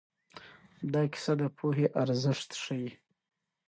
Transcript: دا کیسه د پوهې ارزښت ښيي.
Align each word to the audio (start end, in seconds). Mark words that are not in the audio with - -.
دا 0.93 1.01
کیسه 1.11 1.33
د 1.39 1.41
پوهې 1.57 1.85
ارزښت 2.01 2.49
ښيي. 2.63 2.89